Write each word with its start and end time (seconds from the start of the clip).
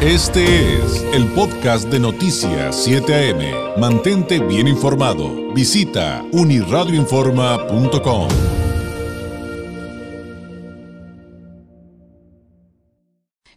Este 0.00 0.44
es 0.76 1.02
el 1.12 1.26
podcast 1.34 1.90
de 1.90 1.98
Noticias 1.98 2.84
7 2.84 3.12
AM. 3.12 3.80
Mantente 3.80 4.38
bien 4.38 4.68
informado. 4.68 5.52
Visita 5.52 6.24
uniradioinforma.com. 6.32 8.28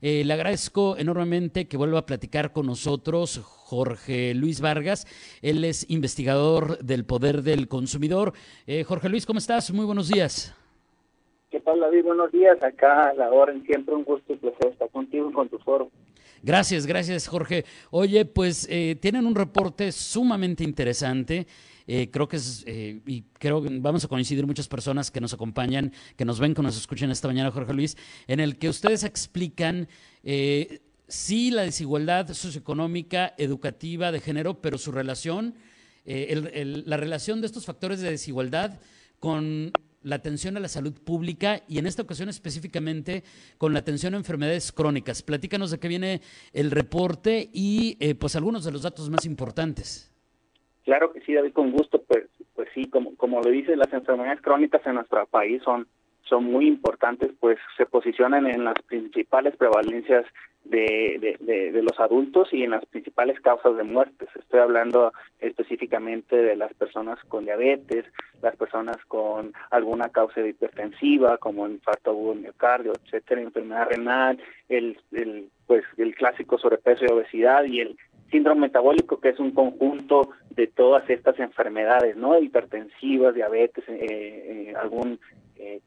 Eh, 0.02 0.24
le 0.26 0.34
agradezco 0.34 0.98
enormemente 0.98 1.68
que 1.68 1.78
vuelva 1.78 2.00
a 2.00 2.08
platicar 2.08 2.52
con 2.54 2.66
nosotros 2.66 3.40
Jorge 3.44 4.34
Luis 4.34 4.62
Vargas. 4.62 5.06
Él 5.44 5.64
es 5.64 5.88
investigador 5.92 6.80
del 6.80 7.06
poder 7.06 7.44
del 7.44 7.68
consumidor. 7.68 8.34
Eh, 8.66 8.84
Jorge 8.84 9.10
Luis, 9.10 9.28
¿cómo 9.28 9.38
estás? 9.38 9.72
Muy 9.72 9.86
buenos 9.86 10.08
días. 10.08 10.56
¿Qué 11.52 11.60
tal, 11.60 11.80
David? 11.82 12.04
Buenos 12.04 12.32
días. 12.32 12.58
Acá 12.64 13.10
a 13.10 13.14
la 13.14 13.30
hora, 13.30 13.54
siempre 13.68 13.94
un 13.94 14.06
gusto 14.06 14.34
y 14.34 14.38
placer 14.38 14.72
estar 14.72 14.90
contigo 14.90 15.30
y 15.30 15.34
con 15.34 15.48
tu 15.48 15.60
foro. 15.60 15.92
Gracias, 16.44 16.88
gracias 16.88 17.28
Jorge. 17.28 17.66
Oye, 17.92 18.26
pues 18.26 18.68
eh, 18.70 18.98
tienen 19.00 19.28
un 19.28 19.36
reporte 19.36 19.92
sumamente 19.92 20.64
interesante. 20.64 21.46
Eh, 21.86 22.10
creo 22.12 22.28
que 22.28 22.38
es, 22.38 22.64
eh, 22.66 23.00
y 23.06 23.24
creo 23.38 23.62
que 23.62 23.70
vamos 23.80 24.06
a 24.06 24.08
coincidir 24.08 24.48
muchas 24.48 24.68
personas 24.68 25.12
que 25.12 25.22
nos 25.22 25.34
acompañan, 25.34 25.94
que 26.16 26.26
nos 26.26 26.40
ven, 26.40 26.56
que 26.56 26.64
nos 26.64 26.78
escuchan 26.78 27.12
esta 27.12 27.28
mañana, 27.28 27.52
Jorge 27.52 27.74
Luis, 27.74 27.96
en 28.28 28.40
el 28.40 28.58
que 28.58 28.70
ustedes 28.70 29.04
explican 29.04 29.88
sí 31.08 31.52
la 31.52 31.64
desigualdad 31.64 32.34
socioeconómica, 32.34 33.36
educativa, 33.38 34.12
de 34.12 34.20
género, 34.20 34.62
pero 34.62 34.78
su 34.78 34.92
relación, 34.92 35.56
la 36.06 36.98
relación 36.98 37.42
de 37.42 37.48
estos 37.48 37.66
factores 37.66 38.00
de 38.00 38.12
desigualdad 38.12 38.80
con 39.20 39.74
la 40.04 40.16
atención 40.16 40.58
a 40.58 40.60
la 40.60 40.68
salud 40.68 40.94
pública 40.94 41.62
y 41.68 41.78
en 41.80 41.88
esta 41.88 42.02
ocasión 42.02 42.30
específicamente 42.30 43.24
con 43.58 43.74
la 43.74 43.80
atención 43.80 44.14
a 44.14 44.18
enfermedades 44.18 44.72
crónicas. 44.72 45.24
Platícanos 45.24 45.72
de 45.72 45.80
qué 45.80 45.88
viene 45.88 46.22
el 46.54 46.72
reporte 46.72 47.50
y 47.54 47.98
eh, 48.00 48.16
pues 48.16 48.36
algunos 48.36 48.66
de 48.66 48.72
los 48.72 48.84
datos 48.84 49.10
más 49.10 49.26
importantes. 49.26 50.12
Claro 50.84 51.14
que 51.14 51.22
sí, 51.22 51.34
David, 51.34 51.54
con 51.54 51.72
gusto. 51.72 52.02
Pues, 52.02 52.26
pues 52.56 52.68
sí, 52.74 52.86
como, 52.90 53.16
como 53.16 53.42
lo 53.42 53.52
dice, 53.52 53.76
las 53.76 53.94
enfermedades 53.94 54.42
crónicas 54.42 54.86
en 54.86 54.96
nuestro 54.96 55.26
país 55.28 55.62
son 55.64 55.88
son 56.32 56.46
muy 56.46 56.66
importantes, 56.66 57.30
pues 57.42 57.60
se 57.76 57.86
posicionan 57.86 58.48
en 58.48 58.64
las 58.64 58.82
principales 58.88 59.54
prevalencias 59.58 60.26
de, 60.64 61.38
de, 61.42 61.82
los 61.82 62.00
adultos 62.00 62.48
y 62.54 62.64
en 62.64 62.72
las 62.72 62.86
principales 62.86 63.38
causas 63.42 63.76
de 63.76 63.84
muertes. 63.84 64.30
Estoy 64.36 64.62
hablando 64.62 65.12
específicamente 65.40 66.38
de 66.38 66.56
las 66.56 66.74
personas 66.74 67.20
con 67.28 67.44
diabetes, 67.44 68.06
las 68.42 68.56
personas 68.56 68.96
con 69.10 69.54
alguna 69.72 70.08
causa 70.10 70.40
hipertensiva 70.40 71.38
como 71.38 71.68
infarto 71.68 72.12
agudo 72.12 72.36
miocardio, 72.36 72.94
etcétera, 73.04 73.42
enfermedad 73.42 73.90
renal, 73.90 74.42
el, 74.70 74.98
el 75.12 75.50
pues 75.68 75.84
el 75.98 76.16
clásico 76.16 76.58
sobrepeso 76.58 77.06
y 77.06 77.12
obesidad 77.12 77.66
y 77.66 77.82
el 77.82 77.98
síndrome 78.32 78.62
metabólico 78.62 79.20
que 79.20 79.30
es 79.30 79.40
un 79.40 79.52
conjunto 79.52 80.30
de 80.52 80.68
todas 80.68 81.08
estas 81.10 81.38
enfermedades, 81.40 82.16
¿no? 82.16 82.40
Hipertensivas, 82.40 83.36
diabetes, 83.36 83.84
eh, 83.88 84.70
eh, 84.70 84.74
algún 84.76 85.20
eh, 85.58 85.80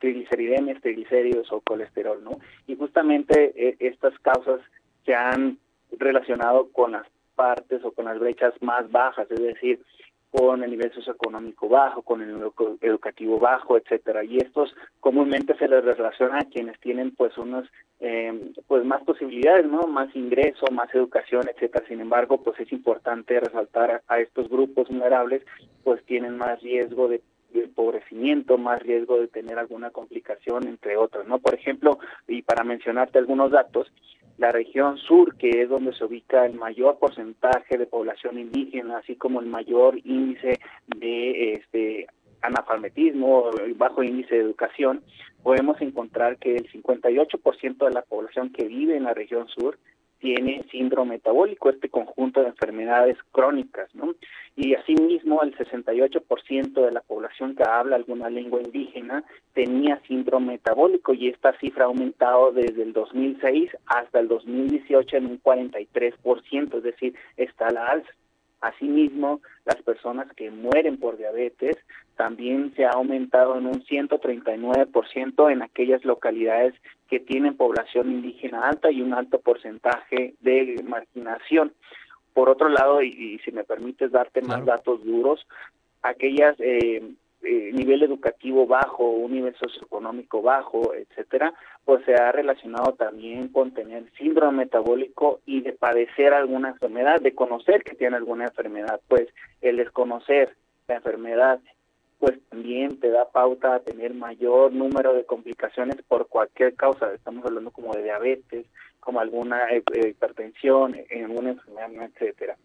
trigliceridemes, 0.00 0.80
triglicéridos 0.80 1.52
o 1.52 1.60
colesterol, 1.60 2.24
¿no? 2.24 2.40
Y 2.66 2.74
justamente 2.74 3.52
eh, 3.54 3.76
estas 3.78 4.18
causas 4.18 4.60
se 5.04 5.14
han 5.14 5.58
relacionado 5.96 6.70
con 6.72 6.92
las 6.92 7.06
partes 7.36 7.84
o 7.84 7.92
con 7.92 8.06
las 8.06 8.18
brechas 8.18 8.52
más 8.60 8.90
bajas, 8.90 9.30
es 9.30 9.40
decir, 9.40 9.80
con 10.30 10.62
el 10.62 10.70
nivel 10.70 10.92
socioeconómico 10.92 11.68
bajo, 11.68 12.02
con 12.02 12.22
el 12.22 12.34
nivel 12.34 12.50
educativo 12.80 13.38
bajo, 13.38 13.76
etcétera. 13.76 14.24
Y 14.24 14.38
estos 14.38 14.74
comúnmente 15.00 15.56
se 15.56 15.68
les 15.68 15.84
relaciona 15.84 16.38
a 16.38 16.44
quienes 16.44 16.78
tienen 16.80 17.14
pues 17.14 17.36
unos 17.36 17.68
eh, 17.98 18.52
pues 18.66 18.84
más 18.84 19.02
posibilidades, 19.02 19.66
¿no? 19.66 19.82
Más 19.82 20.14
ingreso, 20.14 20.66
más 20.70 20.94
educación, 20.94 21.48
etcétera. 21.48 21.84
Sin 21.88 22.00
embargo, 22.00 22.42
pues 22.42 22.58
es 22.60 22.72
importante 22.72 23.40
resaltar 23.40 24.02
a 24.06 24.20
estos 24.20 24.48
grupos 24.48 24.88
vulnerables, 24.88 25.42
pues 25.82 26.04
tienen 26.04 26.36
más 26.38 26.60
riesgo 26.62 27.08
de 27.08 27.20
de 27.52 27.64
empobrecimiento, 27.64 28.58
más 28.58 28.80
riesgo 28.82 29.18
de 29.18 29.28
tener 29.28 29.58
alguna 29.58 29.90
complicación, 29.90 30.66
entre 30.66 30.96
otros, 30.96 31.26
¿no? 31.26 31.38
Por 31.38 31.54
ejemplo, 31.54 31.98
y 32.28 32.42
para 32.42 32.64
mencionarte 32.64 33.18
algunos 33.18 33.50
datos, 33.50 33.92
la 34.40 34.52
región 34.52 34.96
sur, 34.96 35.36
que 35.36 35.62
es 35.62 35.68
donde 35.68 35.92
se 35.92 36.02
ubica 36.02 36.46
el 36.46 36.54
mayor 36.54 36.98
porcentaje 36.98 37.76
de 37.76 37.84
población 37.84 38.38
indígena, 38.38 38.96
así 38.96 39.14
como 39.14 39.40
el 39.40 39.46
mayor 39.46 39.98
índice 40.02 40.58
de 40.86 41.52
este 41.52 42.06
analfabetismo, 42.40 43.50
bajo 43.76 44.02
índice 44.02 44.36
de 44.36 44.40
educación, 44.40 45.02
podemos 45.42 45.78
encontrar 45.82 46.38
que 46.38 46.56
el 46.56 46.72
58% 46.72 47.84
de 47.84 47.90
la 47.92 48.00
población 48.00 48.50
que 48.50 48.64
vive 48.64 48.96
en 48.96 49.04
la 49.04 49.12
región 49.12 49.46
sur 49.48 49.78
tiene 50.20 50.64
síndrome 50.70 51.14
metabólico, 51.14 51.70
este 51.70 51.88
conjunto 51.88 52.40
de 52.40 52.48
enfermedades 52.48 53.16
crónicas, 53.32 53.92
¿no? 53.94 54.14
Y 54.54 54.74
asimismo, 54.74 55.42
el 55.42 55.56
68% 55.56 56.84
de 56.84 56.92
la 56.92 57.00
población 57.00 57.56
que 57.56 57.64
habla 57.64 57.96
alguna 57.96 58.28
lengua 58.28 58.60
indígena 58.60 59.24
tenía 59.54 60.00
síndrome 60.06 60.52
metabólico 60.52 61.14
y 61.14 61.28
esta 61.28 61.58
cifra 61.58 61.84
ha 61.84 61.88
aumentado 61.88 62.52
desde 62.52 62.82
el 62.82 62.92
2006 62.92 63.70
hasta 63.86 64.20
el 64.20 64.28
2018 64.28 65.16
en 65.16 65.26
un 65.26 65.42
43%, 65.42 66.76
es 66.76 66.82
decir, 66.82 67.14
está 67.36 67.70
la 67.70 67.86
alza. 67.86 68.10
Asimismo, 68.60 69.40
las 69.64 69.80
personas 69.82 70.30
que 70.34 70.50
mueren 70.50 70.98
por 70.98 71.16
diabetes 71.16 71.76
también 72.16 72.74
se 72.76 72.84
ha 72.84 72.90
aumentado 72.90 73.56
en 73.56 73.66
un 73.66 73.82
139% 73.84 75.50
en 75.50 75.62
aquellas 75.62 76.04
localidades 76.04 76.74
que 77.08 77.20
tienen 77.20 77.56
población 77.56 78.10
indígena 78.10 78.68
alta 78.68 78.90
y 78.90 79.00
un 79.00 79.14
alto 79.14 79.40
porcentaje 79.40 80.34
de 80.40 80.84
marginación. 80.86 81.72
Por 82.34 82.50
otro 82.50 82.68
lado, 82.68 83.02
y, 83.02 83.38
si 83.44 83.50
me 83.52 83.64
permites 83.64 84.12
darte 84.12 84.42
más 84.42 84.64
datos 84.66 85.02
duros, 85.02 85.46
aquellas 86.02 86.54
eh, 86.60 87.02
eh, 87.42 87.70
nivel 87.72 88.02
educativo 88.02 88.66
bajo, 88.66 89.08
un 89.08 89.32
nivel 89.32 89.54
socioeconómico 89.56 90.42
bajo, 90.42 90.94
etcétera, 90.94 91.54
pues 91.84 92.04
se 92.04 92.14
ha 92.14 92.32
relacionado 92.32 92.92
también 92.94 93.48
con 93.48 93.72
tener 93.72 94.04
síndrome 94.18 94.58
metabólico 94.58 95.40
y 95.46 95.62
de 95.62 95.72
padecer 95.72 96.34
alguna 96.34 96.70
enfermedad, 96.70 97.20
de 97.20 97.34
conocer 97.34 97.82
que 97.82 97.94
tiene 97.94 98.16
alguna 98.16 98.44
enfermedad, 98.44 99.00
pues 99.08 99.28
el 99.60 99.76
desconocer 99.76 100.54
la 100.88 100.96
enfermedad 100.96 101.60
pues 102.18 102.38
también 102.50 103.00
te 103.00 103.10
da 103.10 103.30
pauta 103.30 103.74
a 103.74 103.80
tener 103.80 104.12
mayor 104.12 104.72
número 104.72 105.14
de 105.14 105.24
complicaciones 105.24 105.96
por 106.06 106.28
cualquier 106.28 106.74
causa, 106.74 107.14
estamos 107.14 107.44
hablando 107.46 107.70
como 107.70 107.94
de 107.94 108.02
diabetes, 108.02 108.66
como 109.00 109.20
alguna 109.20 109.70
eh, 109.70 109.82
hipertensión, 110.10 110.94
alguna 111.10 111.50
enfermedad, 111.52 112.10
etcétera. 112.14 112.56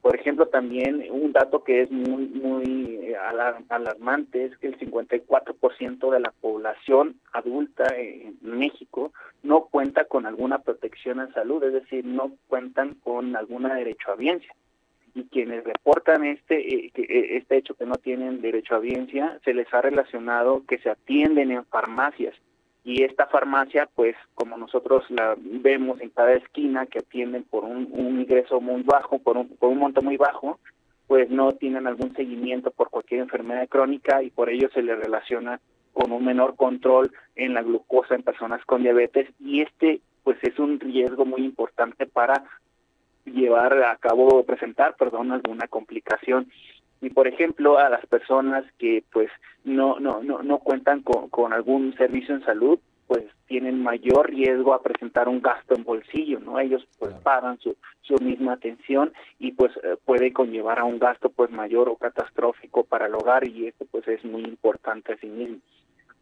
Por 0.00 0.14
ejemplo, 0.14 0.46
también 0.46 1.04
un 1.10 1.32
dato 1.32 1.64
que 1.64 1.82
es 1.82 1.90
muy, 1.90 2.26
muy 2.28 2.98
eh, 3.02 3.16
alarmante 3.68 4.44
es 4.44 4.56
que 4.58 4.68
el 4.68 4.78
54% 4.78 6.10
de 6.10 6.20
la 6.20 6.32
población 6.40 7.16
adulta 7.32 7.84
en 7.96 8.38
México 8.42 9.12
no 9.42 9.66
cuenta 9.66 10.04
con 10.04 10.26
alguna 10.26 10.60
protección 10.60 11.20
en 11.20 11.32
salud, 11.32 11.62
es 11.64 11.72
decir, 11.72 12.04
no 12.04 12.32
cuentan 12.46 12.94
con 12.94 13.34
alguna 13.34 13.74
derecho 13.74 14.12
a 14.12 14.16
biencia. 14.16 14.54
Y 15.14 15.24
quienes 15.24 15.64
reportan 15.64 16.24
este, 16.24 16.74
eh, 16.74 16.92
eh, 16.94 17.36
este 17.36 17.56
hecho 17.56 17.74
que 17.74 17.86
no 17.86 17.96
tienen 17.96 18.40
derecho 18.40 18.76
a 18.76 18.80
biencia, 18.80 19.40
se 19.44 19.52
les 19.52 19.72
ha 19.74 19.82
relacionado 19.82 20.64
que 20.68 20.78
se 20.78 20.90
atienden 20.90 21.50
en 21.50 21.64
farmacias 21.64 22.34
y 22.88 23.02
esta 23.02 23.26
farmacia, 23.26 23.86
pues 23.94 24.16
como 24.34 24.56
nosotros 24.56 25.04
la 25.10 25.36
vemos 25.36 26.00
en 26.00 26.08
cada 26.08 26.32
esquina 26.32 26.86
que 26.86 27.00
atienden 27.00 27.44
por 27.44 27.64
un, 27.64 27.86
ingreso 27.94 28.62
muy 28.62 28.80
bajo, 28.80 29.18
por 29.18 29.36
un, 29.36 29.46
por 29.46 29.68
un 29.68 29.76
monto 29.76 30.00
muy 30.00 30.16
bajo, 30.16 30.58
pues 31.06 31.28
no 31.28 31.52
tienen 31.52 31.86
algún 31.86 32.16
seguimiento 32.16 32.70
por 32.70 32.88
cualquier 32.88 33.20
enfermedad 33.20 33.68
crónica 33.68 34.22
y 34.22 34.30
por 34.30 34.48
ello 34.48 34.70
se 34.72 34.80
le 34.80 34.96
relaciona 34.96 35.60
con 35.92 36.12
un 36.12 36.24
menor 36.24 36.56
control 36.56 37.12
en 37.36 37.52
la 37.52 37.60
glucosa 37.60 38.14
en 38.14 38.22
personas 38.22 38.64
con 38.64 38.82
diabetes. 38.82 39.28
Y 39.38 39.60
este 39.60 40.00
pues 40.24 40.38
es 40.40 40.58
un 40.58 40.80
riesgo 40.80 41.26
muy 41.26 41.44
importante 41.44 42.06
para 42.06 42.42
llevar 43.26 43.82
a 43.82 43.96
cabo 43.96 44.44
presentar 44.44 44.96
perdón 44.96 45.30
alguna 45.30 45.68
complicación 45.68 46.50
y 47.00 47.10
por 47.10 47.28
ejemplo 47.28 47.78
a 47.78 47.88
las 47.88 48.04
personas 48.06 48.64
que 48.78 49.04
pues 49.12 49.30
no 49.64 49.98
no 50.00 50.22
no 50.22 50.42
no 50.42 50.58
cuentan 50.58 51.02
con, 51.02 51.28
con 51.28 51.52
algún 51.52 51.94
servicio 51.96 52.34
en 52.34 52.44
salud 52.44 52.78
pues 53.06 53.24
tienen 53.46 53.82
mayor 53.82 54.28
riesgo 54.30 54.74
a 54.74 54.82
presentar 54.82 55.28
un 55.28 55.40
gasto 55.40 55.74
en 55.74 55.84
bolsillo 55.84 56.40
no 56.40 56.58
ellos 56.58 56.86
pues 56.98 57.14
pagan 57.22 57.58
su 57.60 57.76
su 58.08 58.16
misma 58.24 58.54
atención 58.54 59.12
y 59.38 59.52
pues 59.52 59.70
eh, 59.84 59.96
puede 60.04 60.32
conllevar 60.32 60.80
a 60.80 60.84
un 60.84 60.98
gasto 60.98 61.28
pues 61.28 61.50
mayor 61.50 61.88
o 61.88 61.96
catastrófico 61.96 62.84
para 62.84 63.06
el 63.06 63.14
hogar 63.14 63.46
y 63.46 63.66
esto 63.66 63.86
pues 63.90 64.08
es 64.08 64.24
muy 64.24 64.42
importante 64.44 65.12
a 65.12 65.18
sí 65.18 65.26
mismo. 65.26 65.58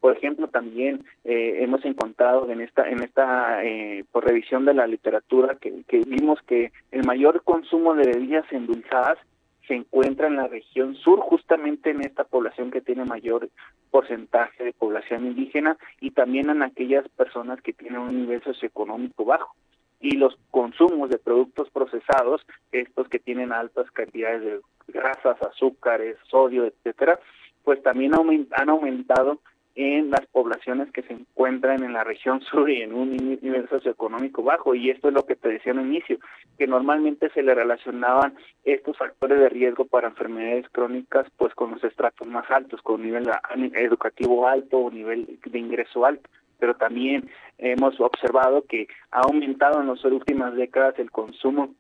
Por 0.00 0.17
ejemplo 0.17 0.49
también 0.49 1.05
eh, 1.25 1.58
hemos 1.61 1.84
encontrado 1.84 2.50
en 2.50 2.61
esta 2.61 2.88
en 2.88 3.02
esta 3.02 3.64
eh, 3.64 4.05
por 4.11 4.26
revisión 4.26 4.64
de 4.64 4.75
la 4.75 4.87
literatura 4.87 5.56
que, 5.61 5.84
que 5.88 6.00
vimos 6.00 6.40
que 6.43 6.73
el 6.90 7.05
mayor 7.06 7.43
consumo 7.44 7.94
de 7.94 8.11
bebidas 8.11 8.44
endulzadas 8.50 9.19
se 9.67 9.75
encuentra 9.75 10.27
en 10.27 10.37
la 10.37 10.49
región 10.49 10.95
sur, 10.97 11.21
justamente 11.21 11.91
en 11.91 12.03
esta 12.03 12.25
población 12.25 12.71
que 12.71 12.81
tiene 12.81 13.05
mayor 13.05 13.49
porcentaje 13.91 14.65
de 14.65 14.73
población 14.73 15.27
indígena 15.27 15.77
y 16.01 16.11
también 16.11 16.51
en 16.51 16.63
aquellas 16.63 17.09
personas 17.11 17.61
que 17.63 17.73
tienen 17.73 18.01
un 18.01 18.21
nivel 18.21 18.43
socioeconómico 18.43 19.25
bajo. 19.25 19.55
y 19.99 20.17
los 20.17 20.37
consumos 20.51 21.09
de 21.09 21.19
productos 21.19 21.71
procesados, 21.71 22.47
estos 22.71 23.09
que 23.09 23.19
tienen 23.19 23.51
altas 23.51 23.91
cantidades 23.93 24.43
de 24.43 24.61
grasas, 24.89 25.41
azúcares, 25.43 26.17
sodio, 26.29 26.67
etcétera, 26.67 27.19
pues 27.65 27.83
también 27.83 28.12
han 28.15 28.69
aumentado 28.69 29.41
en 29.76 30.11
las 30.11 30.26
poblaciones 30.32 30.90
que 30.90 31.02
se 31.02 31.12
encuentran 31.12 31.84
en 31.84 31.93
la 31.93 32.02
región 32.02 32.40
sur 32.40 32.69
y 32.70 32.81
en 32.81 32.94
un 32.94 33.14
nivel 33.14 33.69
socioeconómico 33.69 34.43
bajo. 34.43 34.75
Y 34.75 34.90
esto 34.90 35.08
es 35.08 35.14
lo 35.14 35.26
que 35.26 35.37
te 35.37 35.50
decía 35.50 35.73
al 35.73 35.82
inicio, 35.82 36.19
que 36.58 36.67
normalmente 36.67 37.28
se 37.31 37.43
le 37.43 37.55
relacionaban 37.55 38.34
estos 38.64 38.96
factores 38.96 39.38
de 39.38 39.50
riesgo 39.50 39.84
para 39.84 40.08
enfermedades 40.08 40.67
crónicas 40.70 41.26
pues 41.37 41.55
con 41.55 41.73
los 41.73 41.84
estratos 41.84 42.26
más 42.26 42.50
altos, 42.50 42.81
con 42.81 43.02
nivel 43.02 43.28
educativo 43.75 44.49
alto 44.49 44.78
o 44.78 44.90
nivel 44.90 45.38
de 45.44 45.58
ingreso 45.58 46.06
alto. 46.06 46.28
Pero 46.58 46.75
también 46.75 47.28
hemos 47.58 48.00
observado 48.00 48.64
que 48.67 48.88
ha 49.11 49.20
aumentado 49.20 49.82
en 49.82 49.88
las 49.88 50.02
últimas 50.06 50.55
décadas 50.55 50.99
el 50.99 51.11
consumo 51.11 51.75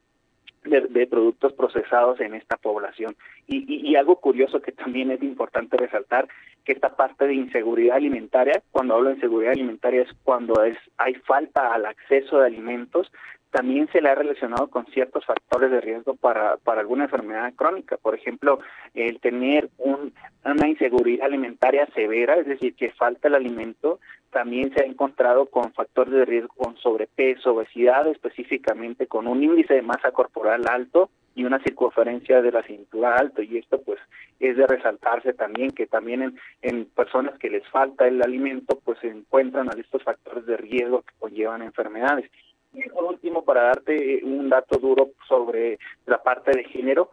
de, 0.68 1.06
productos 1.06 1.52
procesados 1.52 2.20
en 2.20 2.34
esta 2.34 2.56
población. 2.56 3.16
Y, 3.46 3.88
y, 3.88 3.96
algo 3.96 4.16
curioso 4.16 4.60
que 4.60 4.72
también 4.72 5.10
es 5.10 5.22
importante 5.22 5.76
resaltar, 5.76 6.28
que 6.64 6.72
esta 6.72 6.96
parte 6.96 7.26
de 7.26 7.34
inseguridad 7.34 7.96
alimentaria, 7.96 8.62
cuando 8.72 8.94
hablo 8.94 9.10
de 9.10 9.16
inseguridad 9.16 9.52
alimentaria 9.52 10.02
es 10.02 10.12
cuando 10.24 10.64
es 10.64 10.76
hay 10.96 11.14
falta 11.14 11.72
al 11.72 11.86
acceso 11.86 12.38
de 12.38 12.46
alimentos, 12.46 13.10
también 13.50 13.88
se 13.90 14.02
le 14.02 14.10
ha 14.10 14.14
relacionado 14.14 14.68
con 14.68 14.84
ciertos 14.86 15.24
factores 15.24 15.70
de 15.70 15.80
riesgo 15.80 16.14
para, 16.14 16.58
para 16.58 16.82
alguna 16.82 17.04
enfermedad 17.04 17.54
crónica. 17.54 17.96
Por 17.96 18.14
ejemplo, 18.14 18.58
el 18.92 19.18
tener 19.20 19.70
un, 19.78 20.12
una 20.44 20.68
inseguridad 20.68 21.24
alimentaria 21.26 21.86
severa, 21.94 22.36
es 22.36 22.46
decir, 22.46 22.74
que 22.74 22.90
falta 22.90 23.28
el 23.28 23.34
alimento, 23.34 23.98
también 24.30 24.72
se 24.72 24.82
ha 24.82 24.86
encontrado 24.86 25.46
con 25.46 25.72
factores 25.72 26.12
de 26.12 26.24
riesgo 26.24 26.54
con 26.56 26.76
sobrepeso, 26.78 27.54
obesidad, 27.54 28.06
específicamente 28.06 29.06
con 29.06 29.26
un 29.26 29.42
índice 29.42 29.74
de 29.74 29.82
masa 29.82 30.12
corporal 30.12 30.66
alto 30.68 31.10
y 31.34 31.44
una 31.44 31.62
circunferencia 31.62 32.42
de 32.42 32.52
la 32.52 32.62
cintura 32.62 33.16
alto. 33.16 33.42
Y 33.42 33.58
esto 33.58 33.80
pues 33.82 33.98
es 34.40 34.56
de 34.56 34.66
resaltarse 34.66 35.32
también 35.32 35.70
que 35.70 35.86
también 35.86 36.22
en, 36.22 36.38
en 36.62 36.84
personas 36.86 37.38
que 37.38 37.50
les 37.50 37.66
falta 37.68 38.06
el 38.06 38.22
alimento 38.22 38.80
pues 38.84 38.98
se 39.00 39.08
encuentran 39.08 39.68
a 39.68 39.78
estos 39.78 40.02
factores 40.02 40.46
de 40.46 40.56
riesgo 40.56 41.02
que 41.02 41.14
conllevan 41.18 41.62
enfermedades. 41.62 42.30
Y 42.76 42.88
por 42.90 43.04
último, 43.04 43.42
para 43.42 43.62
darte 43.62 44.20
un 44.22 44.50
dato 44.50 44.78
duro 44.78 45.10
sobre 45.26 45.78
la 46.04 46.22
parte 46.22 46.50
de 46.50 46.64
género, 46.64 47.10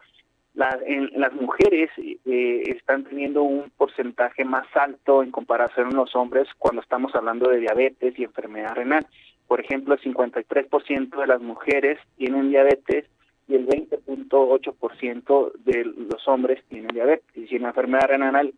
en, 0.86 1.10
las 1.14 1.32
mujeres 1.32 1.90
eh, 1.98 2.62
están 2.66 3.04
teniendo 3.04 3.42
un 3.42 3.70
porcentaje 3.76 4.44
más 4.44 4.66
alto 4.74 5.22
en 5.22 5.30
comparación 5.30 5.88
con 5.88 5.96
los 5.96 6.14
hombres 6.14 6.48
cuando 6.58 6.82
estamos 6.82 7.14
hablando 7.14 7.48
de 7.48 7.60
diabetes 7.60 8.18
y 8.18 8.24
enfermedad 8.24 8.74
renal. 8.74 9.06
Por 9.46 9.60
ejemplo, 9.60 9.94
el 9.94 10.00
53% 10.00 11.20
de 11.20 11.26
las 11.26 11.40
mujeres 11.40 11.98
tienen 12.16 12.50
diabetes 12.50 13.04
y 13.46 13.56
el 13.56 13.66
20.8% 13.66 15.52
de 15.64 15.84
los 15.84 16.26
hombres 16.28 16.64
tienen 16.68 16.88
diabetes. 16.88 17.26
Y 17.36 17.46
si 17.46 17.58
la 17.58 17.68
enfermedad 17.68 18.08
renal 18.08 18.54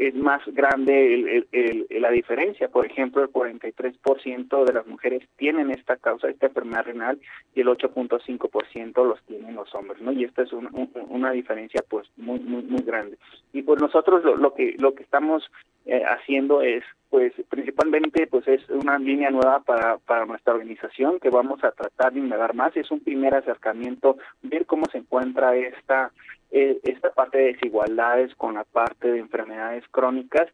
es 0.00 0.14
más 0.14 0.40
grande 0.46 1.46
la 1.90 2.10
diferencia. 2.10 2.68
Por 2.68 2.86
ejemplo, 2.86 3.22
el 3.22 3.30
43% 3.30 4.64
de 4.64 4.72
las 4.72 4.86
mujeres 4.86 5.28
tienen 5.36 5.70
esta 5.70 5.96
causa, 5.96 6.30
esta 6.30 6.46
enfermedad 6.46 6.86
renal, 6.86 7.20
y 7.54 7.60
el 7.60 7.68
8.5% 7.68 9.04
los 9.04 9.22
tienen 9.24 9.54
los 9.54 9.74
hombres, 9.74 10.00
¿no? 10.00 10.10
Y 10.12 10.24
esta 10.24 10.42
es 10.42 10.52
una 10.52 11.32
diferencia, 11.32 11.84
pues, 11.86 12.08
muy, 12.16 12.40
muy, 12.40 12.62
muy 12.62 12.82
grande. 12.82 13.18
Y 13.52 13.60
pues 13.60 13.78
nosotros 13.78 14.24
lo, 14.24 14.54
que 14.54 14.74
lo 14.78 14.94
que 14.94 15.02
estamos 15.02 15.50
eh, 15.84 16.02
haciendo 16.02 16.62
es, 16.62 16.82
pues, 17.10 17.34
principalmente, 17.50 18.26
pues, 18.26 18.48
es 18.48 18.66
una 18.70 18.98
línea 18.98 19.30
nueva 19.30 19.60
para, 19.60 19.98
para 19.98 20.24
nuestra 20.24 20.54
organización 20.54 21.20
que 21.20 21.28
vamos 21.28 21.62
a 21.62 21.72
tratar 21.72 22.14
de 22.14 22.20
indagar 22.20 22.54
más. 22.54 22.74
Es 22.74 22.90
un 22.90 23.00
primer 23.00 23.34
acercamiento, 23.34 24.16
ver 24.40 24.64
cómo 24.64 24.86
se 24.86 24.96
encuentra 24.96 25.54
esta 25.56 26.10
eh, 26.52 26.80
esta 26.82 27.12
parte 27.12 27.38
de 27.38 27.52
desigualdades 27.52 28.34
con 28.34 28.54
la 28.54 28.64
parte 28.64 29.10
de 29.10 29.20
enfermedades 29.20 29.84
crónicas 29.90 30.48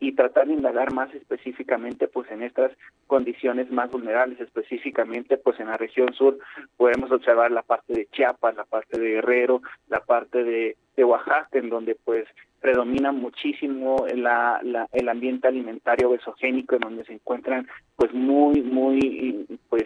y 0.00 0.12
tratar 0.12 0.46
de 0.46 0.54
indagar 0.54 0.92
más 0.94 1.14
específicamente 1.14 2.08
pues 2.08 2.30
en 2.30 2.42
estas 2.42 2.72
condiciones 3.06 3.70
más 3.70 3.90
vulnerables, 3.90 4.40
específicamente 4.40 5.36
pues 5.36 5.60
en 5.60 5.66
la 5.66 5.76
región 5.76 6.14
sur 6.14 6.38
podemos 6.78 7.10
observar 7.12 7.50
la 7.50 7.62
parte 7.62 7.92
de 7.92 8.06
Chiapas, 8.12 8.56
la 8.56 8.64
parte 8.64 8.98
de 8.98 9.10
Guerrero, 9.10 9.60
la 9.88 10.00
parte 10.00 10.42
de, 10.42 10.76
Oaxaca, 11.04 11.58
en 11.58 11.68
donde 11.68 11.96
pues 11.96 12.26
predomina 12.60 13.12
muchísimo 13.12 14.06
la, 14.14 14.60
el 14.92 15.08
ambiente 15.08 15.48
alimentario 15.48 16.10
besogénico, 16.10 16.76
en 16.76 16.80
donde 16.80 17.04
se 17.04 17.14
encuentran 17.14 17.66
pues 17.96 18.14
muy, 18.14 18.62
muy, 18.62 19.46
pues 19.68 19.84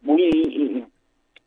muy 0.00 0.86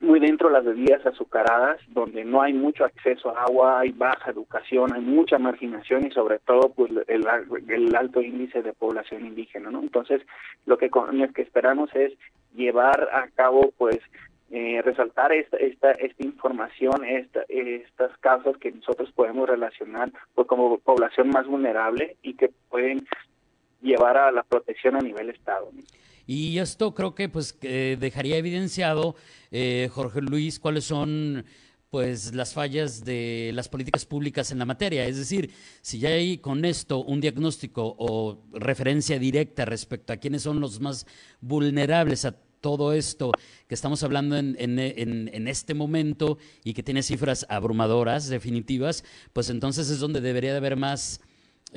muy 0.06 0.20
dentro 0.20 0.50
las 0.50 0.64
bebidas 0.64 1.06
azucaradas, 1.06 1.80
donde 1.90 2.24
no 2.24 2.42
hay 2.42 2.54
mucho 2.54 2.86
acceso 2.86 3.30
a 3.30 3.44
agua, 3.44 3.80
hay 3.80 3.92
baja 3.92 4.32
educación, 4.32 4.94
hay 4.94 5.02
mucha 5.02 5.38
marginación 5.38 6.06
y 6.08 6.12
sobre 6.12 6.40
todo 6.40 6.70
pues 6.70 6.92
el, 7.08 7.96
alto 7.96 8.22
índice 8.22 8.62
de 8.62 8.74
población 8.74 9.26
indígena, 9.26 9.72
¿no? 9.72 9.82
Entonces, 9.82 10.22
lo 10.66 10.78
que, 10.78 10.90
lo 10.90 11.34
que 11.34 11.42
esperamos 11.42 11.90
es 11.96 12.14
llevar 12.54 13.10
a 13.12 13.28
cabo 13.36 13.74
pues 13.78 14.00
eh, 14.52 14.82
resaltar 14.84 15.32
esta, 15.34 15.58
esta, 15.58 15.92
esta 15.92 16.24
información, 16.24 17.04
esta, 17.04 17.42
estas 17.50 18.16
causas 18.20 18.56
que 18.58 18.72
nosotros 18.72 19.12
podemos 19.12 19.50
relacionar 19.50 20.12
pues, 20.36 20.48
como 20.48 20.78
población 20.78 21.30
más 21.30 21.48
vulnerable 21.48 22.16
y 22.22 22.36
que 22.36 22.52
pueden 22.70 23.08
llevar 23.82 24.18
a 24.18 24.32
la 24.32 24.44
protección 24.44 24.96
a 24.96 25.00
nivel 25.00 25.30
Estado. 25.30 25.70
Y 26.28 26.58
esto 26.58 26.94
creo 26.94 27.16
que 27.16 27.30
pues 27.30 27.58
dejaría 27.62 28.38
evidenciado, 28.38 29.16
eh, 29.52 29.90
Jorge 29.92 30.22
Luis, 30.22 30.60
cuáles 30.60 30.86
son 30.86 31.46
pues 31.96 32.34
las 32.34 32.54
fallas 32.54 33.06
de 33.06 33.52
las 33.54 33.70
políticas 33.70 34.06
públicas 34.06 34.52
en 34.52 34.60
la 34.60 34.66
materia. 34.66 35.08
Es 35.08 35.18
decir, 35.18 35.52
si 35.82 35.98
ya 36.00 36.10
hay 36.10 36.40
con 36.40 36.66
esto 36.66 37.02
un 37.02 37.22
diagnóstico 37.22 37.96
o 37.98 38.44
referencia 38.52 39.18
directa 39.18 39.64
respecto 39.64 40.12
a 40.12 40.18
quiénes 40.18 40.42
son 40.42 40.60
los 40.60 40.82
más 40.82 41.06
vulnerables 41.40 42.26
a 42.26 42.34
todo 42.60 42.92
esto 42.92 43.32
que 43.68 43.76
estamos 43.76 44.04
hablando 44.04 44.36
en, 44.36 44.58
en, 44.60 44.80
en, 44.80 45.48
este 45.48 45.74
momento 45.74 46.38
y 46.64 46.74
que 46.74 46.84
tiene 46.84 47.04
cifras 47.04 47.46
abrumadoras, 47.48 48.28
definitivas, 48.28 49.04
pues 49.34 49.50
entonces 49.50 49.90
es 49.90 50.00
donde 50.00 50.20
debería 50.20 50.52
de 50.52 50.58
haber 50.58 50.76
más 50.76 51.22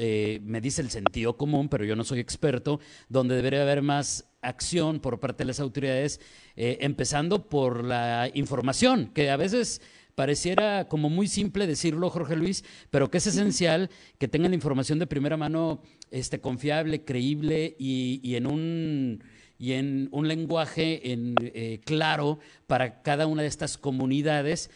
eh, 0.01 0.39
me 0.45 0.61
dice 0.61 0.81
el 0.81 0.91
sentido 0.91 1.37
común, 1.37 1.69
pero 1.69 1.85
yo 1.85 1.97
no 1.97 2.05
soy 2.05 2.21
experto, 2.21 2.79
donde 3.09 3.35
debería 3.35 3.63
haber 3.63 3.83
más 3.83 4.29
acción 4.43 5.01
por 5.01 5.19
parte 5.19 5.43
de 5.43 5.49
las 5.49 5.59
autoridades, 5.59 6.21
eh, 6.55 6.79
empezando 6.83 7.49
por 7.49 7.83
la 7.83 8.31
información, 8.33 9.11
que 9.13 9.29
a 9.29 9.37
veces 9.37 9.83
pareciera 10.15 10.87
como 10.87 11.11
muy 11.11 11.27
simple 11.27 11.67
decirlo, 11.67 12.11
Jorge 12.11 12.37
Luis, 12.37 12.65
pero 12.91 13.11
que 13.11 13.19
es 13.19 13.27
esencial 13.27 13.91
que 14.19 14.29
tengan 14.29 14.53
la 14.53 14.57
información 14.57 15.01
de 15.01 15.09
primera 15.09 15.37
mano 15.37 15.83
este, 16.13 16.41
confiable, 16.41 17.05
creíble 17.05 17.75
y, 17.77 18.37
en 18.37 18.47
un 18.47 19.25
y 19.59 19.73
en 19.73 20.09
un 20.13 20.29
lenguaje 20.29 21.11
en, 21.13 21.35
eh, 21.41 21.81
claro 21.85 22.39
para 22.69 23.03
cada 23.03 23.27
una 23.27 23.43
de 23.43 23.49
estas 23.49 23.77
comunidades 23.77 24.71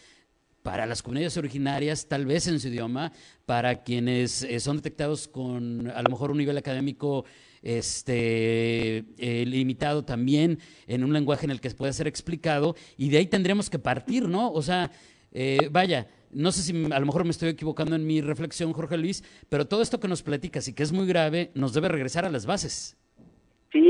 para 0.62 0.86
las 0.86 1.02
comunidades 1.02 1.36
originarias, 1.36 2.08
tal 2.08 2.26
vez 2.26 2.46
en 2.46 2.60
su 2.60 2.68
idioma, 2.68 3.12
para 3.46 3.82
quienes 3.82 4.42
eh, 4.42 4.60
son 4.60 4.76
detectados 4.76 5.28
con 5.28 5.88
a 5.88 6.02
lo 6.02 6.10
mejor 6.10 6.30
un 6.30 6.38
nivel 6.38 6.56
académico 6.56 7.24
este, 7.62 9.04
eh, 9.18 9.44
limitado 9.46 10.04
también 10.04 10.58
en 10.86 11.04
un 11.04 11.12
lenguaje 11.12 11.44
en 11.44 11.50
el 11.50 11.60
que 11.60 11.70
pueda 11.70 11.92
ser 11.92 12.06
explicado, 12.06 12.76
y 12.96 13.08
de 13.10 13.18
ahí 13.18 13.26
tendremos 13.26 13.70
que 13.70 13.78
partir, 13.78 14.28
¿no? 14.28 14.52
O 14.52 14.62
sea, 14.62 14.90
eh, 15.32 15.68
vaya, 15.70 16.08
no 16.30 16.52
sé 16.52 16.62
si 16.62 16.72
a 16.92 17.00
lo 17.00 17.06
mejor 17.06 17.24
me 17.24 17.30
estoy 17.30 17.50
equivocando 17.50 17.96
en 17.96 18.06
mi 18.06 18.20
reflexión, 18.20 18.72
Jorge 18.72 18.96
Luis, 18.96 19.24
pero 19.48 19.66
todo 19.66 19.82
esto 19.82 20.00
que 20.00 20.08
nos 20.08 20.22
platicas 20.22 20.68
y 20.68 20.74
que 20.74 20.82
es 20.82 20.92
muy 20.92 21.06
grave, 21.06 21.50
nos 21.54 21.72
debe 21.72 21.88
regresar 21.88 22.24
a 22.24 22.30
las 22.30 22.46
bases. 22.46 22.96
Sí, 23.72 23.88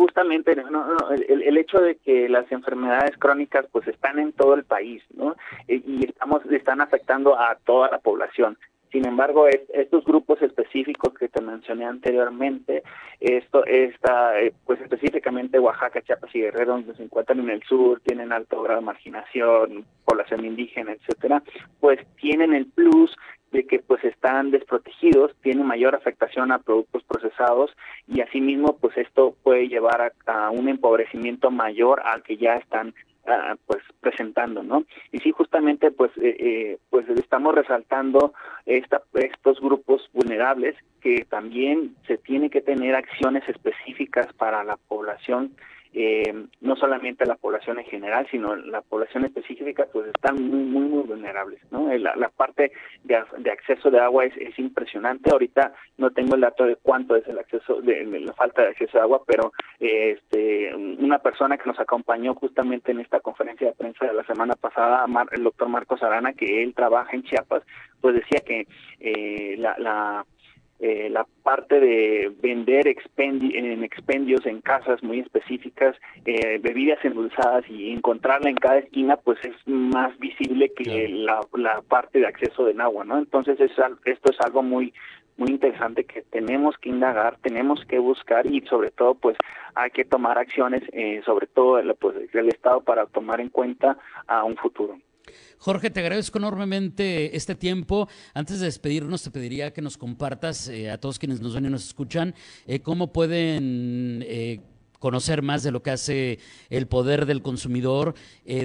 pues, 0.00 0.12
pues 0.14 0.14
justamente 0.14 0.52
el, 1.28 1.56
hecho 1.58 1.78
de 1.78 1.96
que 1.96 2.28
las 2.28 2.50
enfermedades 2.50 3.16
crónicas 3.18 3.66
pues 3.70 3.86
están 3.86 4.18
en 4.18 4.32
todo 4.32 4.54
el 4.54 4.64
país, 4.64 5.02
¿no? 5.14 5.36
Eh, 5.68 5.82
y 5.86 6.08
estamos 6.08 6.44
están 6.50 6.80
afectando 6.80 7.38
a 7.38 7.56
toda 7.64 7.90
la 7.90 7.98
población. 7.98 8.56
Sin 8.90 9.06
embargo, 9.06 9.46
estos 9.46 10.04
grupos 10.04 10.42
específicos 10.42 11.14
que 11.14 11.28
te 11.28 11.40
mencioné 11.40 11.84
anteriormente, 11.84 12.82
esto 13.20 13.64
está, 13.64 14.40
eh, 14.40 14.52
pues 14.66 14.80
específicamente 14.80 15.60
Oaxaca, 15.60 16.02
Chiapas 16.02 16.34
y 16.34 16.40
Guerrero, 16.40 16.72
donde 16.72 16.96
se 16.96 17.04
encuentran 17.04 17.38
en 17.38 17.50
el 17.50 17.62
sur, 17.62 18.00
tienen 18.00 18.32
alto 18.32 18.60
grado 18.62 18.80
de 18.80 18.86
marginación, 18.86 19.84
población 20.04 20.44
indígena, 20.44 20.92
etcétera, 20.92 21.40
pues 21.78 22.00
tienen 22.16 22.52
el 22.52 22.66
plus 22.66 23.14
de 23.52 23.66
que 23.66 23.80
pues 23.80 24.02
están 24.04 24.50
desprotegidos, 24.50 25.34
tienen 25.42 25.66
mayor 25.66 25.94
afectación 25.94 26.52
a 26.52 26.58
productos 26.58 27.02
procesados 27.04 27.70
y 28.06 28.20
asimismo 28.20 28.76
pues 28.80 28.96
esto 28.96 29.34
puede 29.42 29.68
llevar 29.68 30.12
a, 30.26 30.50
un 30.50 30.68
empobrecimiento 30.68 31.50
mayor 31.50 32.00
al 32.04 32.22
que 32.22 32.36
ya 32.36 32.54
están 32.54 32.94
ah, 33.26 33.56
pues 33.66 33.82
presentando, 34.00 34.62
¿no? 34.62 34.84
Y 35.12 35.18
sí, 35.18 35.32
justamente 35.32 35.90
pues 35.90 36.10
eh, 36.18 36.36
eh, 36.38 36.78
pues 36.90 37.08
estamos 37.08 37.54
resaltando 37.54 38.34
esta, 38.66 39.02
estos 39.14 39.60
grupos 39.60 40.08
vulnerables 40.12 40.76
que 41.00 41.24
también 41.24 41.96
se 42.06 42.18
tiene 42.18 42.50
que 42.50 42.60
tener 42.60 42.94
acciones 42.94 43.48
específicas 43.48 44.32
para 44.34 44.62
la 44.64 44.76
población 44.76 45.56
eh, 45.92 46.46
no 46.60 46.76
solamente 46.76 47.26
la 47.26 47.34
población 47.34 47.78
en 47.78 47.84
general, 47.86 48.26
sino 48.30 48.54
la 48.54 48.80
población 48.80 49.24
específica, 49.24 49.86
pues 49.92 50.06
están 50.08 50.36
muy, 50.36 50.60
muy, 50.60 50.88
muy 50.88 51.02
vulnerables. 51.02 51.60
¿no? 51.70 51.92
La, 51.98 52.14
la 52.14 52.28
parte 52.28 52.72
de, 53.02 53.22
de, 53.38 53.50
acceso 53.50 53.90
de 53.90 53.98
agua 53.98 54.24
es, 54.24 54.36
es, 54.36 54.58
impresionante. 54.58 55.30
Ahorita 55.30 55.72
no 55.98 56.10
tengo 56.10 56.36
el 56.36 56.42
dato 56.42 56.64
de 56.64 56.76
cuánto 56.76 57.16
es 57.16 57.26
el 57.26 57.38
acceso, 57.38 57.80
de, 57.80 58.06
de 58.06 58.20
la 58.20 58.32
falta 58.34 58.62
de 58.62 58.68
acceso 58.68 58.98
a 58.98 59.02
agua, 59.02 59.22
pero 59.26 59.52
este, 59.80 60.74
una 60.74 61.18
persona 61.18 61.58
que 61.58 61.68
nos 61.68 61.80
acompañó 61.80 62.34
justamente 62.34 62.92
en 62.92 63.00
esta 63.00 63.20
conferencia 63.20 63.68
de 63.68 63.74
prensa 63.74 64.06
de 64.06 64.14
la 64.14 64.24
semana 64.24 64.54
pasada, 64.54 65.06
el 65.32 65.42
doctor 65.42 65.68
Marcos 65.68 66.02
Arana, 66.02 66.34
que 66.34 66.62
él 66.62 66.74
trabaja 66.74 67.16
en 67.16 67.24
Chiapas, 67.24 67.62
pues 68.00 68.14
decía 68.14 68.40
que 68.46 68.66
eh, 69.00 69.56
la, 69.58 69.76
la 69.78 70.24
eh, 70.80 71.08
la 71.10 71.26
parte 71.42 71.78
de 71.78 72.32
vender 72.40 72.88
expendi 72.88 73.56
en 73.56 73.84
expendios 73.84 74.46
en 74.46 74.60
casas 74.60 75.02
muy 75.02 75.20
específicas, 75.20 75.94
eh, 76.24 76.58
bebidas 76.62 77.04
endulzadas 77.04 77.68
y 77.68 77.92
encontrarla 77.92 78.48
en 78.48 78.56
cada 78.56 78.78
esquina, 78.78 79.16
pues 79.16 79.38
es 79.44 79.54
más 79.66 80.18
visible 80.18 80.72
que 80.72 81.08
la, 81.08 81.40
la, 81.54 81.82
parte 81.82 82.20
de 82.20 82.26
acceso 82.26 82.64
de 82.64 82.80
agua, 82.80 83.04
¿no? 83.04 83.18
Entonces 83.18 83.60
es, 83.60 83.72
esto 84.04 84.32
es 84.32 84.40
algo 84.40 84.62
muy 84.62 84.92
muy 85.40 85.52
interesante 85.52 86.04
que 86.04 86.20
tenemos 86.22 86.76
que 86.76 86.90
indagar, 86.90 87.38
tenemos 87.40 87.82
que 87.86 87.98
buscar 87.98 88.46
y 88.46 88.60
sobre 88.66 88.90
todo 88.90 89.14
pues 89.14 89.38
hay 89.74 89.90
que 89.90 90.04
tomar 90.04 90.38
acciones, 90.38 90.82
eh, 90.92 91.22
sobre 91.24 91.46
todo 91.46 91.82
pues, 91.94 92.14
el 92.34 92.48
Estado 92.48 92.82
para 92.82 93.06
tomar 93.06 93.40
en 93.40 93.48
cuenta 93.48 93.96
a 94.26 94.44
un 94.44 94.56
futuro. 94.56 94.98
Jorge, 95.58 95.90
te 95.90 96.00
agradezco 96.00 96.38
enormemente 96.38 97.36
este 97.36 97.54
tiempo. 97.54 98.08
Antes 98.34 98.60
de 98.60 98.66
despedirnos, 98.66 99.22
te 99.22 99.30
pediría 99.30 99.72
que 99.72 99.82
nos 99.82 99.96
compartas 99.96 100.68
eh, 100.68 100.90
a 100.90 100.98
todos 100.98 101.18
quienes 101.18 101.40
nos 101.40 101.54
ven 101.54 101.66
y 101.66 101.70
nos 101.70 101.86
escuchan 101.86 102.34
eh, 102.66 102.80
cómo 102.80 103.12
pueden 103.12 104.24
eh, 104.26 104.60
conocer 104.98 105.42
más 105.42 105.62
de 105.62 105.70
lo 105.70 105.82
que 105.82 105.90
hace 105.90 106.38
el 106.68 106.86
poder 106.86 107.24
del 107.24 107.40
consumidor, 107.40 108.14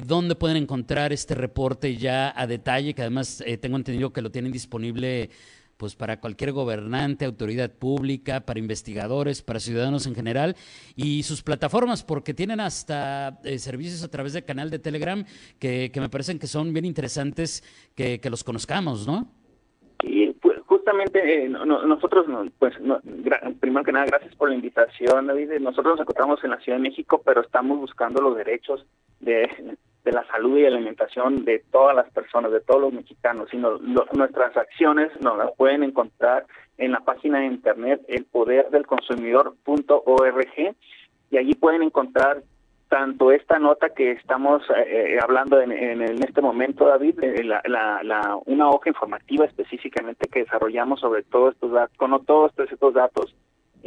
dónde 0.06 0.36
pueden 0.36 0.58
encontrar 0.58 1.14
este 1.14 1.34
reporte 1.34 1.96
ya 1.96 2.34
a 2.36 2.46
detalle, 2.46 2.94
que 2.94 3.04
además 3.04 3.42
tengo 3.62 3.78
entendido 3.78 4.12
que 4.12 4.22
lo 4.22 4.32
tienen 4.32 4.52
disponible 4.52 5.30
pues 5.78 5.96
para 5.96 6.20
cualquier 6.20 6.52
gobernante, 6.52 7.26
autoridad 7.26 7.72
pública, 7.72 8.42
para 8.42 8.60
investigadores, 8.60 9.42
para 9.42 9.60
ciudadanos 9.60 10.08
en 10.08 10.16
general 10.16 10.56
y 10.96 11.24
sus 11.24 11.44
plataformas, 11.44 12.04
porque 12.04 12.34
tienen 12.34 12.60
hasta 12.60 13.40
eh, 13.44 13.60
servicios 13.60 14.04
a 14.04 14.10
través 14.10 14.34
del 14.34 14.46
canal 14.46 14.70
de 14.70 14.80
Telegram 14.80 15.24
que, 15.60 15.92
que 15.92 16.02
me 16.02 16.10
parecen 16.10 16.40
que 16.40 16.48
son 16.48 16.74
bien 16.74 16.86
interesantes 16.86 17.64
que, 17.96 18.20
que 18.20 18.30
los 18.30 18.44
conozcamos, 18.44 19.08
¿no? 19.08 19.28
Y 20.04 20.32
pues 20.34 20.60
justamente 20.66 21.46
eh, 21.46 21.50
nosotros, 21.50 22.28
pues 22.60 22.76
primero 23.60 23.84
que 23.84 23.92
nada, 23.92 24.06
gracias 24.06 24.36
por 24.36 24.50
la 24.50 24.56
invitación, 24.56 25.28
David. 25.28 25.54
Nosotros 25.60 25.94
nos 25.94 26.02
encontramos 26.02 26.44
en 26.44 26.52
la 26.52 26.60
Ciudad 26.60 26.78
de 26.78 26.84
México, 26.84 27.22
pero 27.26 27.42
estamos 27.42 27.80
buscando 27.80 28.22
los 28.22 28.36
derechos 28.36 28.86
de 29.20 29.50
de 30.06 30.12
la 30.12 30.26
salud 30.28 30.58
y 30.58 30.66
alimentación 30.66 31.44
de 31.44 31.64
todas 31.72 31.96
las 31.96 32.10
personas, 32.12 32.52
de 32.52 32.62
todos 32.62 32.80
los 32.80 32.94
mexicanos, 32.94 33.50
sino 33.50 33.80
nuestras 33.80 34.56
acciones 34.56 35.12
nos 35.20 35.36
las 35.38 35.52
pueden 35.58 35.82
encontrar 35.84 36.46
en 36.78 36.92
la 36.92 37.00
página 37.00 37.40
de 37.40 37.48
internet 37.48 38.02
elpoderdelconsumidor.org 38.08 40.76
y 41.32 41.38
allí 41.38 41.56
pueden 41.56 41.82
encontrar 41.82 42.44
tanto 42.88 43.32
esta 43.32 43.58
nota 43.58 43.90
que 43.90 44.12
estamos 44.12 44.62
eh, 44.78 45.18
hablando 45.22 45.60
en, 45.60 45.72
en, 45.72 46.24
este 46.24 46.40
momento, 46.40 46.86
David, 46.86 47.18
eh, 47.24 47.44
la, 47.44 48.40
una 48.46 48.70
hoja 48.70 48.90
informativa 48.90 49.46
específicamente 49.46 50.30
que 50.30 50.42
desarrollamos 50.42 51.00
sobre 51.00 51.24
todos 51.24 51.56
estos 51.56 51.72
datos, 51.72 51.98
con 51.98 52.24
todos 52.26 52.52
estos 52.60 52.94
datos 52.94 53.36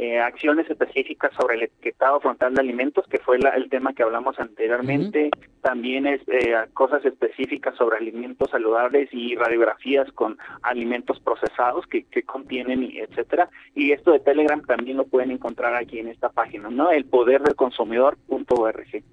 eh, 0.01 0.17
acciones 0.17 0.69
específicas 0.69 1.33
sobre 1.37 1.55
el 1.55 1.63
etiquetado 1.63 2.21
frontal 2.21 2.53
de 2.53 2.61
alimentos, 2.61 3.05
que 3.09 3.17
fue 3.17 3.35
el 3.35 3.69
tema 3.69 3.93
que 3.93 4.03
hablamos 4.03 4.39
anteriormente. 4.39 5.29
También 5.59 6.07
es 6.07 6.21
eh, 6.27 6.55
cosas 6.73 7.03
específicas 7.03 7.75
sobre 7.75 7.97
alimentos 7.97 8.49
saludables 8.49 9.09
y 9.11 9.35
radiografías 9.35 10.09
con 10.13 10.37
alimentos 10.61 11.19
procesados 11.19 11.85
que, 11.87 12.05
que 12.05 12.23
contienen, 12.23 12.89
etcétera. 12.93 13.49
Y 13.75 13.91
esto 13.91 14.13
de 14.13 14.21
Telegram 14.21 14.61
también 14.65 14.95
lo 14.95 15.05
pueden 15.05 15.31
encontrar 15.31 15.75
aquí 15.75 15.99
en 15.99 16.07
esta 16.07 16.29
página, 16.29 16.69
¿no? 16.69 16.91
El 16.91 17.03
poder 17.03 17.41
del 17.43 17.57
consumidor.org. 17.57 19.03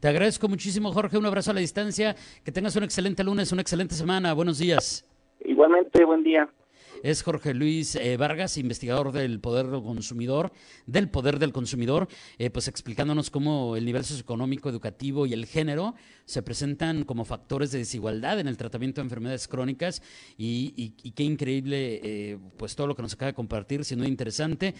Te 0.00 0.08
agradezco 0.08 0.48
muchísimo, 0.48 0.90
Jorge. 0.90 1.18
Un 1.18 1.26
abrazo 1.26 1.50
a 1.50 1.54
la 1.54 1.60
distancia. 1.60 2.16
Que 2.42 2.50
tengas 2.50 2.74
un 2.76 2.84
excelente 2.84 3.22
lunes, 3.24 3.52
una 3.52 3.60
excelente 3.60 3.94
semana. 3.94 4.32
Buenos 4.32 4.58
días. 4.58 5.06
Igualmente, 5.44 6.02
buen 6.06 6.24
día 6.24 6.48
es 7.02 7.22
Jorge 7.22 7.54
Luis 7.54 7.94
eh, 7.96 8.16
Vargas, 8.16 8.56
investigador 8.58 9.12
del 9.12 9.40
poder 9.40 9.66
del 9.66 9.82
consumidor, 9.82 10.52
del 10.86 11.08
poder 11.08 11.38
del 11.38 11.52
consumidor, 11.52 12.08
eh, 12.38 12.50
pues 12.50 12.68
explicándonos 12.68 13.30
cómo 13.30 13.76
el 13.76 13.84
nivel 13.84 14.04
socioeconómico, 14.04 14.68
educativo 14.68 15.26
y 15.26 15.32
el 15.32 15.46
género 15.46 15.94
se 16.24 16.42
presentan 16.42 17.04
como 17.04 17.24
factores 17.24 17.72
de 17.72 17.78
desigualdad 17.78 18.38
en 18.38 18.48
el 18.48 18.56
tratamiento 18.56 19.00
de 19.00 19.06
enfermedades 19.06 19.48
crónicas 19.48 20.02
y, 20.36 20.90
qué 21.14 21.24
increíble 21.24 22.00
eh, 22.02 22.38
pues 22.56 22.76
todo 22.76 22.86
lo 22.86 22.94
que 22.94 23.02
nos 23.02 23.14
acaba 23.14 23.32
de 23.32 23.34
compartir, 23.34 23.84
siendo 23.84 24.06
interesante. 24.06 24.74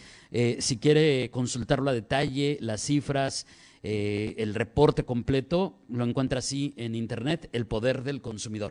si 0.58 0.76
quiere 0.76 1.30
consultarlo 1.30 1.90
a 1.90 1.94
detalle, 1.94 2.58
las 2.60 2.82
cifras, 2.82 3.46
el 3.82 4.54
reporte 4.54 5.04
completo, 5.04 5.78
lo 5.88 6.04
encuentra 6.04 6.38
así 6.38 6.74
en 6.76 6.94
internet, 6.94 7.48
El 7.52 7.66
Poder 7.66 8.02
del 8.02 8.20
Consumidor. 8.20 8.70